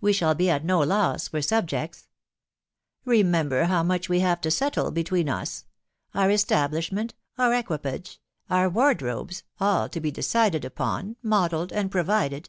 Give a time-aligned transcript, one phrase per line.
[0.00, 2.08] We shall be at no loss for subjects....
[3.04, 6.14] Remember how much we have to lettle between us!..*>.
[6.16, 8.18] our establishment, our equipage,
[8.50, 12.48] our wardrobes, all to be decided upon, modelled, and provided.